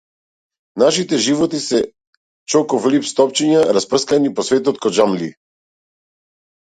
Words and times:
Нашите 0.83 1.17
животи 1.25 1.59
се 1.65 1.81
чоко 2.53 2.79
флипс 2.85 3.13
топчиња, 3.19 3.61
распрскани 3.79 4.35
по 4.39 4.49
светот 4.51 4.81
ко 4.87 4.97
џамлии. 4.97 5.33